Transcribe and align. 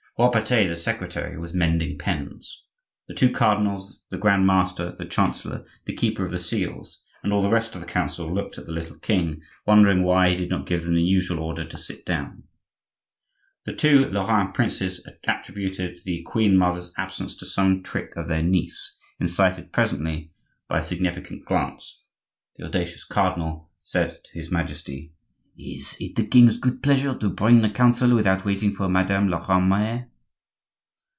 Robertet, 0.19 0.67
the 0.67 0.75
secretary, 0.75 1.35
was 1.35 1.53
mending 1.53 1.97
pens. 1.97 2.65
The 3.07 3.15
two 3.15 3.31
cardinals, 3.31 4.01
the 4.09 4.19
grand 4.19 4.45
master, 4.45 4.91
the 4.91 5.05
chancellor, 5.05 5.65
the 5.85 5.95
keeper 5.95 6.23
of 6.23 6.29
the 6.29 6.37
seals, 6.37 7.01
and 7.23 7.33
all 7.33 7.41
the 7.41 7.49
rest 7.49 7.73
of 7.73 7.81
the 7.81 7.87
council 7.87 8.31
looked 8.31 8.59
at 8.59 8.67
the 8.67 8.71
little 8.71 8.97
king, 8.97 9.41
wondering 9.65 10.03
why 10.03 10.29
he 10.29 10.35
did 10.35 10.49
not 10.51 10.67
give 10.67 10.83
them 10.83 10.93
the 10.93 11.01
usual 11.01 11.39
order 11.39 11.63
to 11.65 11.77
sit 11.77 12.05
down. 12.05 12.43
The 13.65 13.73
two 13.73 14.09
Lorrain 14.09 14.51
princes 14.53 15.03
attributed 15.25 16.03
the 16.03 16.21
queen 16.21 16.55
mother's 16.55 16.93
absence 16.97 17.35
to 17.37 17.45
some 17.47 17.81
trick 17.81 18.15
of 18.15 18.27
their 18.27 18.43
niece. 18.43 18.99
Incited 19.19 19.71
presently 19.73 20.31
by 20.67 20.79
a 20.79 20.83
significant 20.83 21.45
glance, 21.45 22.03
the 22.57 22.65
audacious 22.65 23.05
cardinal 23.05 23.71
said 23.81 24.23
to 24.25 24.31
his 24.33 24.51
Majesty:— 24.51 25.13
"Is 25.57 25.97
it 25.99 26.15
the 26.15 26.27
king's 26.27 26.57
good 26.57 26.83
pleasure 26.83 27.15
to 27.17 27.29
begin 27.29 27.63
the 27.63 27.69
council 27.71 28.13
without 28.13 28.45
waiting 28.45 28.71
for 28.71 28.87
Madame 28.87 29.27
la 29.27 29.39
reine 29.39 29.67
mere?" 29.67 30.07